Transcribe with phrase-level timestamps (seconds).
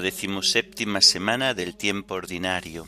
[0.00, 2.86] la decimoséptima semana del tiempo ordinario.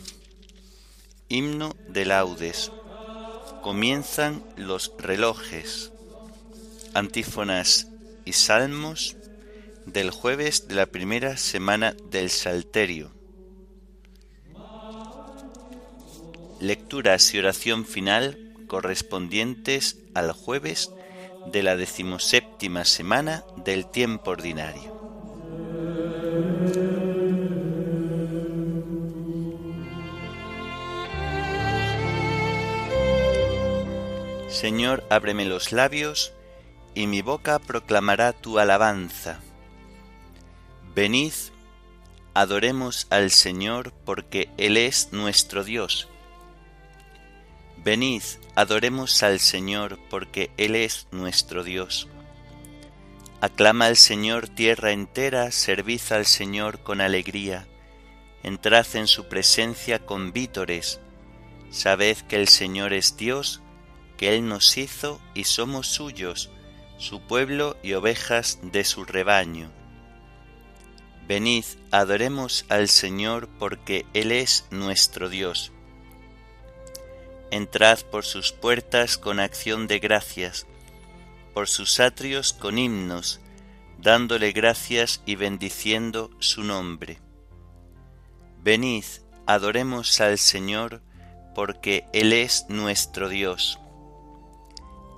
[1.29, 2.73] Himno de laudes.
[3.61, 5.93] Comienzan los relojes.
[6.95, 7.89] Antífonas
[8.25, 9.17] y salmos
[9.85, 13.11] del jueves de la primera semana del Salterio.
[16.61, 20.91] Lecturas y oración final correspondientes al jueves
[21.45, 25.02] de la decimoséptima semana del tiempo ordinario.
[34.53, 36.35] Señor, ábreme los labios,
[36.95, 39.41] y mi boca proclamará tu alabanza.
[40.95, 41.33] Venid,
[42.35, 46.07] adoremos al Señor, porque Él es nuestro Dios.
[47.79, 48.23] Venid,
[48.55, 52.07] adoremos al Señor, porque Él es nuestro Dios.
[53.41, 57.67] Aclama al Señor tierra entera, servid al Señor con alegría,
[58.43, 61.01] entrad en su presencia con vítores,
[61.71, 63.63] sabed que el Señor es Dios,
[64.23, 66.49] que Él nos hizo y somos suyos,
[66.97, 69.69] su pueblo y ovejas de su rebaño.
[71.27, 75.73] Venid, adoremos al Señor porque Él es nuestro Dios.
[77.51, 80.69] Entrad por sus puertas con acción de gracias,
[81.53, 83.41] por sus atrios con himnos,
[83.99, 87.19] dándole gracias y bendiciendo su nombre.
[88.63, 89.05] Venid,
[89.49, 91.03] adoremos al Señor,
[91.57, 93.81] porque Él es nuestro Dios.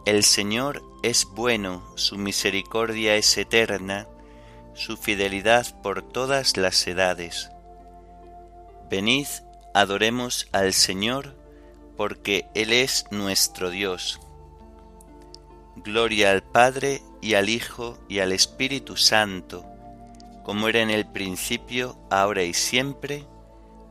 [0.07, 4.07] El Señor es bueno, su misericordia es eterna,
[4.75, 7.51] su fidelidad por todas las edades.
[8.91, 9.27] Venid,
[9.73, 11.35] adoremos al Señor,
[11.97, 14.21] porque Él es nuestro Dios.
[15.77, 19.65] Gloria al Padre y al Hijo y al Espíritu Santo,
[20.43, 23.25] como era en el principio, ahora y siempre,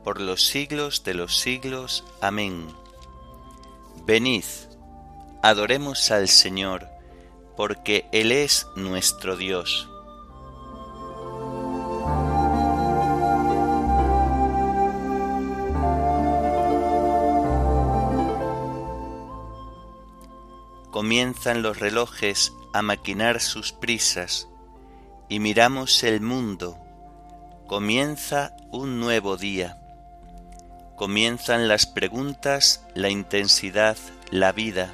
[0.03, 2.03] por los siglos de los siglos.
[2.22, 2.68] Amén.
[4.06, 4.44] Venid,
[5.46, 6.88] Adoremos al Señor,
[7.58, 9.90] porque Él es nuestro Dios.
[20.92, 24.48] Comienzan los relojes a maquinar sus prisas,
[25.28, 26.78] y miramos el mundo,
[27.68, 29.78] comienza un nuevo día.
[30.96, 33.98] Comienzan las preguntas, la intensidad,
[34.31, 34.94] la vida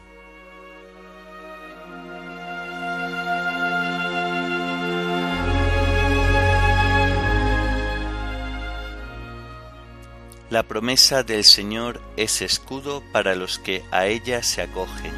[10.51, 15.13] La promesa del Señor es escudo para los que a ella se acogen.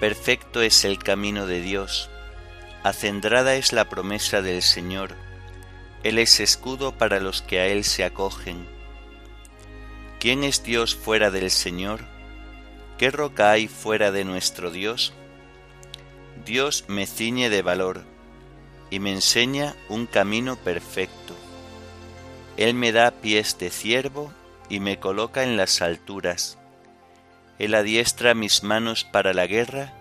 [0.00, 2.10] Perfecto es el camino de Dios,
[2.82, 5.14] acendrada es la promesa del Señor,
[6.02, 8.66] Él es escudo para los que a Él se acogen.
[10.18, 12.00] ¿Quién es Dios fuera del Señor?
[12.98, 15.12] ¿Qué roca hay fuera de nuestro Dios?
[16.44, 18.11] Dios me ciñe de valor
[18.92, 21.34] y me enseña un camino perfecto.
[22.58, 24.30] Él me da pies de ciervo
[24.68, 26.58] y me coloca en las alturas.
[27.58, 29.94] Él adiestra mis manos para la guerra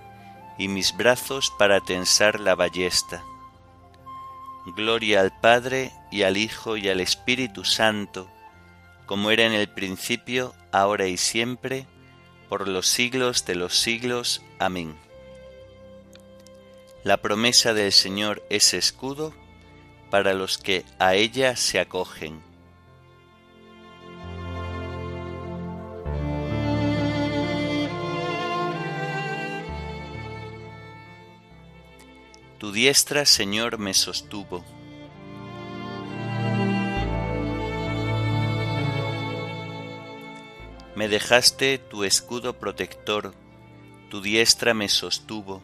[0.58, 3.24] y mis brazos para tensar la ballesta.
[4.76, 8.30] Gloria al Padre y al Hijo y al Espíritu Santo,
[9.06, 11.88] como era en el principio, ahora y siempre,
[12.50, 14.42] por los siglos de los siglos.
[14.60, 14.98] Amén.
[17.04, 19.34] La promesa del Señor es escudo
[20.12, 22.44] para los que a ella se acogen.
[32.60, 34.64] Tu diestra, Señor, me sostuvo.
[40.96, 43.34] Me dejaste tu escudo protector,
[44.12, 45.64] tu diestra me sostuvo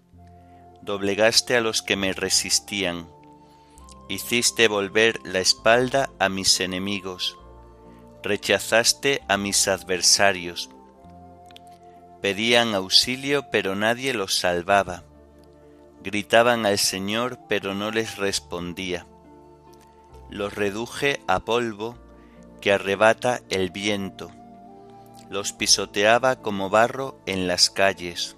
[0.81, 3.07] doblegaste a los que me resistían,
[4.09, 7.37] hiciste volver la espalda a mis enemigos,
[8.23, 10.69] rechazaste a mis adversarios.
[12.21, 15.03] Pedían auxilio pero nadie los salvaba,
[16.03, 19.05] gritaban al Señor pero no les respondía.
[20.29, 21.95] Los reduje a polvo
[22.59, 24.31] que arrebata el viento,
[25.29, 28.37] los pisoteaba como barro en las calles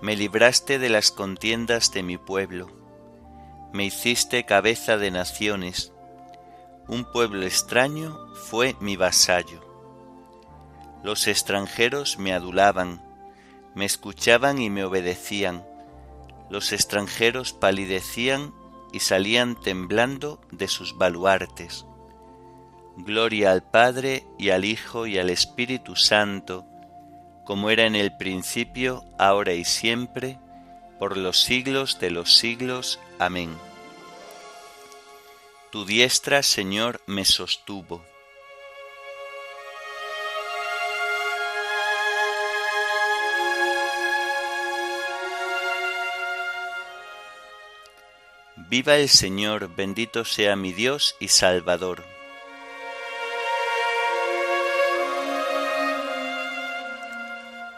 [0.00, 2.70] me libraste de las contiendas de mi pueblo,
[3.72, 5.92] me hiciste cabeza de naciones,
[6.88, 9.60] un pueblo extraño fue mi vasallo.
[11.02, 13.02] Los extranjeros me adulaban,
[13.74, 15.64] me escuchaban y me obedecían,
[16.48, 18.54] los extranjeros palidecían
[18.92, 21.86] y salían temblando de sus baluartes.
[22.96, 26.66] Gloria al Padre y al Hijo y al Espíritu Santo,
[27.46, 30.38] como era en el principio, ahora y siempre,
[30.98, 32.98] por los siglos de los siglos.
[33.20, 33.56] Amén.
[35.70, 38.04] Tu diestra, Señor, me sostuvo.
[48.68, 52.15] Viva el Señor, bendito sea mi Dios y Salvador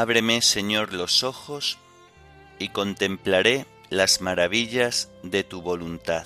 [0.00, 1.76] Ábreme, Señor, los ojos
[2.60, 6.24] y contemplaré las maravillas de tu voluntad.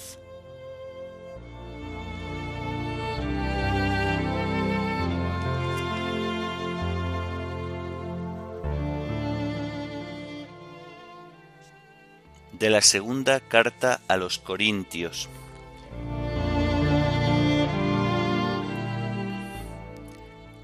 [12.53, 15.31] De la segunda carta a los Corintios.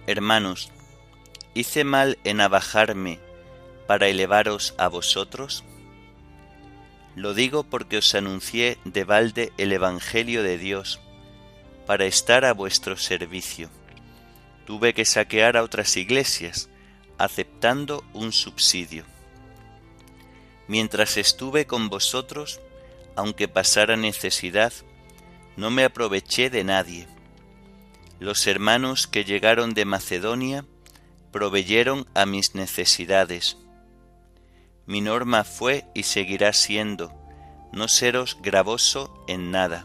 [0.07, 0.71] Hermanos,
[1.55, 3.19] ¿Hice mal en abajarme
[3.87, 5.65] para elevaros a vosotros?
[7.17, 11.01] Lo digo porque os anuncié de balde el Evangelio de Dios,
[11.87, 13.71] para estar a vuestro servicio.
[14.67, 16.69] Tuve que saquear a otras iglesias,
[17.17, 19.05] aceptando un subsidio.
[20.69, 22.61] Mientras estuve con vosotros,
[23.17, 24.73] aunque pasara necesidad,
[25.57, 27.09] no me aproveché de nadie.
[28.21, 30.67] Los hermanos que llegaron de Macedonia
[31.31, 33.57] proveyeron a mis necesidades.
[34.87, 37.13] Mi norma fue y seguirá siendo
[37.73, 39.85] no seros gravoso en nada.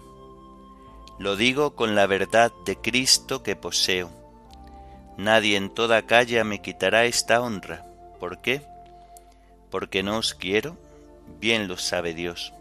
[1.19, 4.09] Lo digo con la verdad de Cristo que poseo.
[5.17, 7.85] Nadie en toda calle me quitará esta honra.
[8.19, 8.62] ¿Por qué?
[9.69, 10.77] Porque no os quiero,
[11.39, 12.53] bien lo sabe Dios.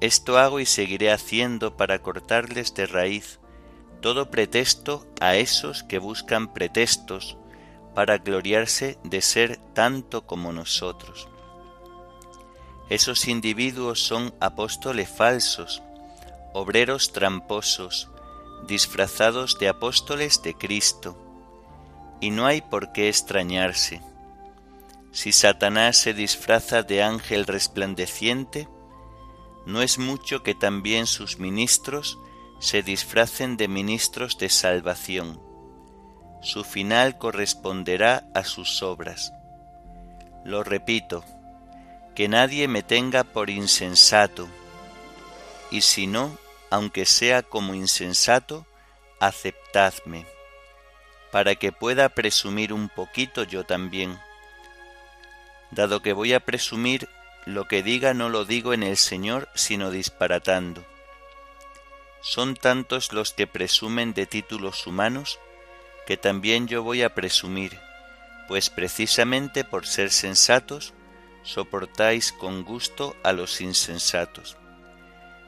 [0.00, 3.38] Esto hago y seguiré haciendo para cortarles de raíz
[4.00, 7.36] todo pretexto a esos que buscan pretextos
[7.94, 11.28] para gloriarse de ser tanto como nosotros.
[12.88, 15.82] Esos individuos son apóstoles falsos,
[16.54, 18.08] obreros tramposos,
[18.66, 21.16] disfrazados de apóstoles de Cristo,
[22.20, 24.00] y no hay por qué extrañarse.
[25.12, 28.68] Si Satanás se disfraza de ángel resplandeciente,
[29.66, 32.18] no es mucho que también sus ministros
[32.58, 35.47] se disfracen de ministros de salvación
[36.40, 39.32] su final corresponderá a sus obras.
[40.44, 41.24] Lo repito,
[42.14, 44.48] que nadie me tenga por insensato,
[45.70, 46.36] y si no,
[46.70, 48.66] aunque sea como insensato,
[49.20, 50.26] aceptadme.
[51.30, 54.18] para que pueda presumir un poquito yo también.
[55.70, 57.06] Dado que voy a presumir,
[57.44, 60.84] lo que diga no lo digo en el Señor, sino disparatando.
[62.22, 65.38] Son tantos los que presumen de títulos humanos,
[66.08, 67.78] que también yo voy a presumir,
[68.48, 70.94] pues precisamente por ser sensatos,
[71.42, 74.56] soportáis con gusto a los insensatos.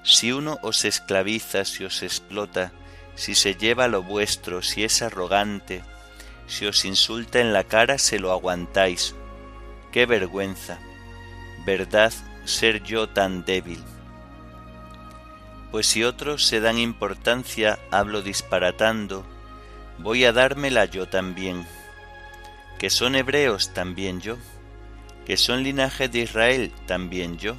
[0.03, 2.73] Si uno os esclaviza, si os explota,
[3.15, 5.83] si se lleva lo vuestro, si es arrogante,
[6.47, 9.15] si os insulta en la cara, se lo aguantáis.
[9.93, 10.79] ¡Qué vergüenza!
[11.65, 12.13] ¿Verdad
[12.45, 13.83] ser yo tan débil?
[15.71, 19.25] Pues si otros se dan importancia, hablo disparatando,
[20.03, 21.67] voy a dármela yo también.
[22.79, 24.37] Que son hebreos también yo,
[25.27, 27.57] que son linaje de Israel también yo,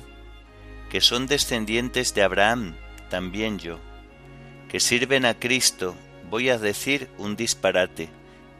[0.89, 2.75] que son descendientes de Abraham
[3.09, 3.79] también yo
[4.71, 5.95] que sirven a Cristo,
[6.29, 8.07] voy a decir un disparate,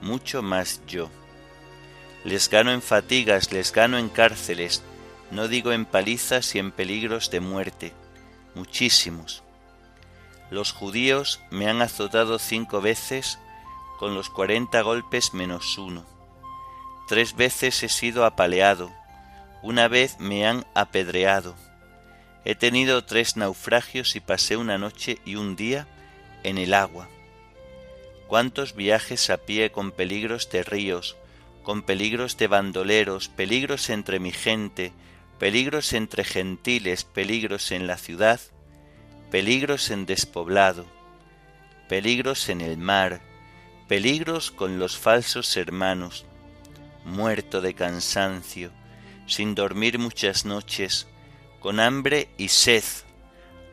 [0.01, 1.09] mucho más yo.
[2.25, 4.83] Les gano en fatigas, les gano en cárceles,
[5.31, 7.93] no digo en palizas y en peligros de muerte,
[8.55, 9.41] muchísimos.
[10.49, 13.39] Los judíos me han azotado cinco veces
[14.01, 16.03] con los cuarenta golpes menos uno.
[17.07, 18.91] Tres veces he sido apaleado,
[19.61, 21.53] una vez me han apedreado.
[22.43, 25.85] He tenido tres naufragios y pasé una noche y un día
[26.41, 27.09] en el agua.
[28.25, 31.15] Cuántos viajes a pie con peligros de ríos,
[31.61, 34.93] con peligros de bandoleros, peligros entre mi gente,
[35.37, 38.39] peligros entre gentiles, peligros en la ciudad,
[39.29, 40.87] peligros en despoblado,
[41.87, 43.21] peligros en el mar,
[43.91, 46.25] peligros con los falsos hermanos,
[47.03, 48.71] muerto de cansancio,
[49.27, 51.09] sin dormir muchas noches,
[51.59, 52.85] con hambre y sed,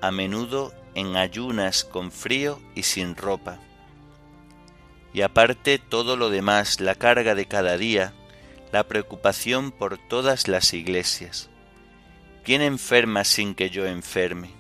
[0.01, 3.61] a menudo en ayunas con frío y sin ropa.
[5.15, 8.13] Y aparte todo lo demás, la carga de cada día,
[8.73, 11.49] la preocupación por todas las iglesias.
[12.43, 14.51] ¿Quién enferma sin que yo enferme?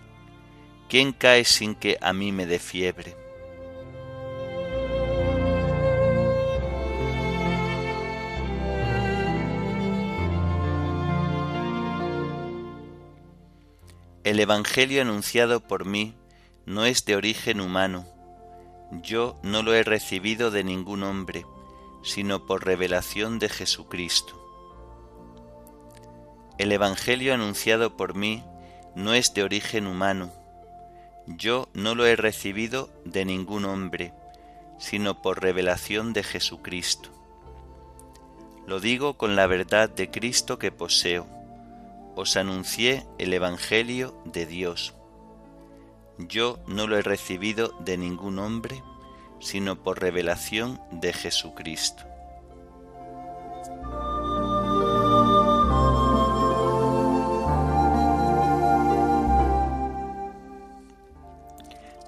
[0.89, 3.28] ¿Quién cae sin que a mí me dé fiebre?
[14.29, 16.15] El Evangelio anunciado por mí
[16.67, 18.05] no es de origen humano.
[18.91, 21.47] Yo no lo he recibido de ningún hombre,
[22.03, 24.35] sino por revelación de Jesucristo.
[26.59, 28.45] El Evangelio anunciado por mí
[28.95, 30.31] no es de origen humano.
[31.27, 34.13] Yo no lo he recibido de ningún hombre,
[34.79, 37.09] sino por revelación de Jesucristo.
[38.67, 41.38] Lo digo con la verdad de Cristo que poseo.
[42.21, 44.99] Os anuncié el Evangelio de Dios
[46.19, 48.83] yo no lo he recibido de ningún hombre,
[49.39, 52.03] sino por revelación de Jesucristo.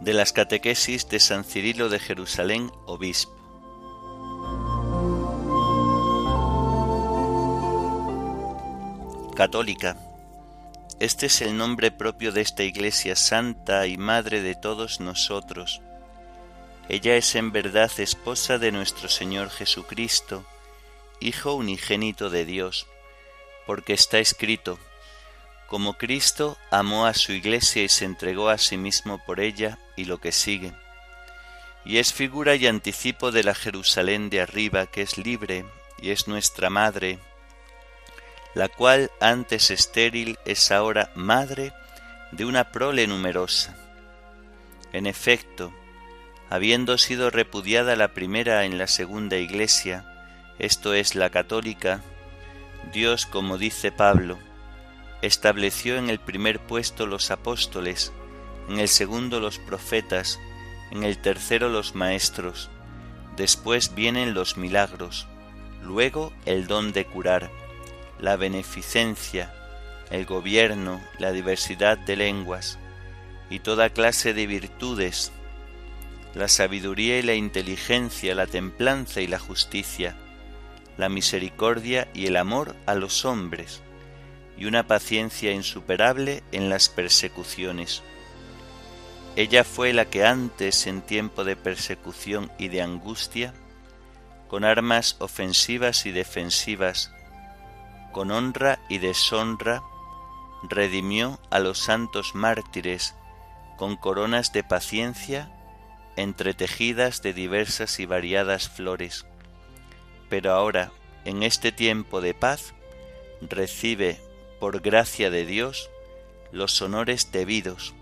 [0.01, 3.40] De las catequesis de San Cirilo de Jerusalén, obispo.
[9.41, 9.97] Católica
[10.99, 15.81] este es el nombre propio de esta Iglesia Santa y Madre de todos nosotros.
[16.91, 20.45] Ella es en verdad esposa de nuestro Señor Jesucristo,
[21.21, 22.87] Hijo unigénito de Dios,
[23.67, 24.79] porque está escrito,
[25.69, 30.05] como Cristo amó a su Iglesia y se entregó a sí mismo por ella, y
[30.05, 30.75] lo que sigue.
[31.87, 35.65] Y es figura y anticipo de la Jerusalén de arriba, que es libre
[36.03, 37.21] y es nuestra Madre,
[38.55, 41.73] la cual antes estéril es ahora madre
[42.33, 43.77] de una prole numerosa.
[44.93, 45.73] En efecto,
[46.49, 50.05] habiendo sido repudiada la primera en la segunda iglesia,
[50.59, 52.03] esto es la católica,
[52.93, 54.39] Dios, como dice Pablo,
[55.23, 58.13] estableció en el primer puesto los apóstoles,
[58.69, 60.41] en el segundo los profetas,
[60.91, 62.69] en el tercero los maestros,
[63.37, 65.29] después vienen los milagros,
[65.83, 67.60] luego el don de curar
[68.21, 69.53] la beneficencia,
[70.11, 72.79] el gobierno, la diversidad de lenguas
[73.49, 75.33] y toda clase de virtudes,
[76.35, 80.17] la sabiduría y la inteligencia, la templanza y la justicia,
[80.97, 83.83] la misericordia y el amor a los hombres,
[84.57, 88.03] y una paciencia insuperable en las persecuciones.
[89.35, 93.55] Ella fue la que antes, en tiempo de persecución y de angustia,
[94.49, 97.13] con armas ofensivas y defensivas,
[98.13, 99.83] con honra y deshonra,
[100.63, 103.15] redimió a los santos mártires
[103.77, 105.51] con coronas de paciencia
[106.17, 109.27] entretejidas de diversas y variadas flores.
[110.29, 110.93] Pero ahora,
[111.25, 112.75] en este tiempo de paz,
[113.41, 114.21] recibe,
[114.59, 115.91] por gracia de Dios,
[116.53, 117.95] los honores debidos,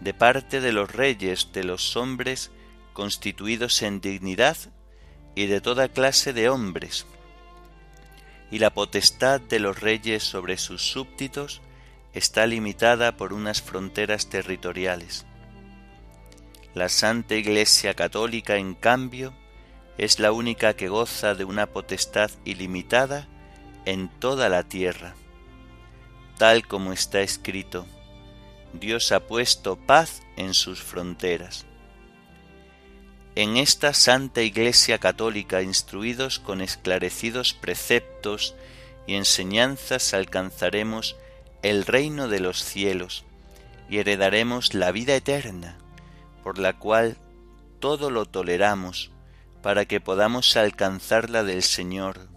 [0.00, 2.50] de parte de los reyes de los hombres
[2.92, 4.56] constituidos en dignidad
[5.34, 7.06] y de toda clase de hombres,
[8.54, 11.60] y la potestad de los reyes sobre sus súbditos
[12.12, 15.26] está limitada por unas fronteras territoriales.
[16.72, 19.34] La Santa Iglesia Católica, en cambio,
[19.98, 23.26] es la única que goza de una potestad ilimitada
[23.86, 25.16] en toda la tierra.
[26.38, 27.86] Tal como está escrito,
[28.72, 31.66] Dios ha puesto paz en sus fronteras.
[33.36, 38.54] En esta Santa Iglesia Católica, instruidos con esclarecidos preceptos
[39.06, 41.16] y enseñanzas, alcanzaremos
[41.62, 43.24] el reino de los cielos
[43.88, 45.78] y heredaremos la vida eterna
[46.44, 47.16] por la cual
[47.80, 49.10] todo lo toleramos
[49.62, 52.28] para que podamos alcanzar la del Señor,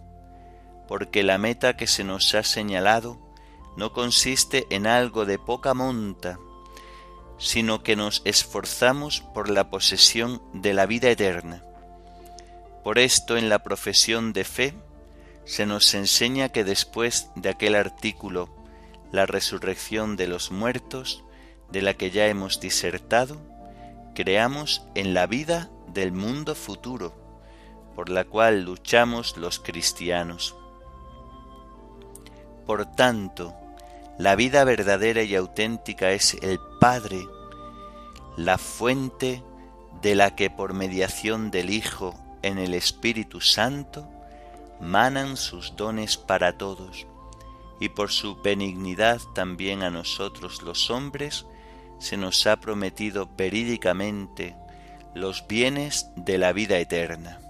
[0.88, 3.20] porque la meta que se nos ha señalado
[3.76, 6.38] no consiste en algo de poca monta,
[7.38, 11.62] sino que nos esforzamos por la posesión de la vida eterna.
[12.84, 14.74] Por esto en la profesión de fe
[15.44, 18.48] se nos enseña que después de aquel artículo,
[19.12, 21.24] la resurrección de los muertos,
[21.70, 23.40] de la que ya hemos disertado,
[24.14, 27.14] creamos en la vida del mundo futuro,
[27.94, 30.56] por la cual luchamos los cristianos.
[32.66, 33.54] Por tanto,
[34.18, 37.26] la vida verdadera y auténtica es el Padre,
[38.36, 39.42] la fuente
[40.00, 44.08] de la que por mediación del Hijo en el Espíritu Santo
[44.80, 47.08] manan sus dones para todos,
[47.80, 51.46] y por su benignidad también a nosotros los hombres,
[51.98, 54.54] se nos ha prometido verídicamente
[55.14, 57.40] los bienes de la vida eterna.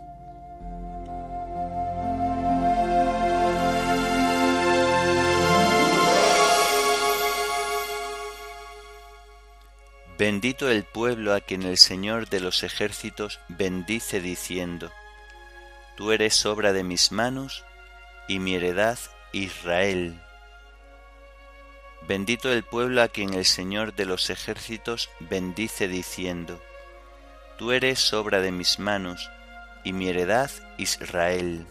[10.19, 14.91] Bendito el pueblo a quien el Señor de los ejércitos bendice diciendo,
[15.97, 17.65] Tú eres obra de mis manos
[18.27, 18.99] y mi heredad
[19.33, 20.21] Israel.
[22.09, 26.61] Bendito el pueblo a quien el Señor de los ejércitos bendice diciendo,
[27.57, 29.31] Tú eres obra de mis manos,
[29.85, 31.65] y mi heredad Israel.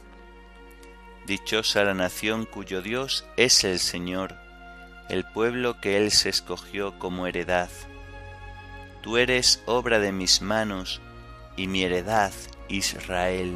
[1.25, 4.35] Dichosa la nación cuyo Dios es el Señor,
[5.09, 7.69] el pueblo que Él se escogió como heredad.
[9.07, 10.99] Tú eres obra de mis manos,
[11.55, 12.33] y mi heredad
[12.67, 13.55] Israel.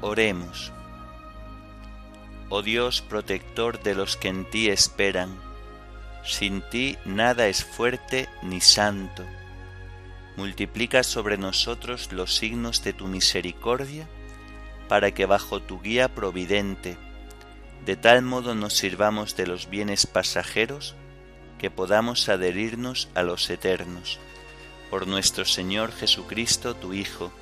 [0.00, 0.72] Oremos.
[2.48, 5.36] Oh Dios protector de los que en ti esperan,
[6.24, 9.26] sin ti nada es fuerte ni santo.
[10.38, 14.08] Multiplica sobre nosotros los signos de tu misericordia,
[14.88, 16.96] para que bajo tu guía providente,
[17.88, 20.94] de tal modo nos sirvamos de los bienes pasajeros,
[21.58, 24.18] que podamos adherirnos a los eternos.
[24.90, 27.32] Por nuestro Señor Jesucristo, tu Hijo,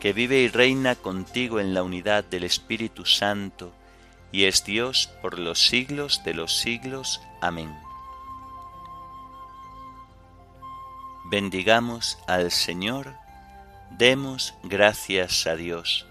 [0.00, 3.72] que vive y reina contigo en la unidad del Espíritu Santo,
[4.32, 7.20] y es Dios por los siglos de los siglos.
[7.40, 7.72] Amén.
[11.26, 13.14] Bendigamos al Señor,
[13.92, 16.04] demos gracias a Dios.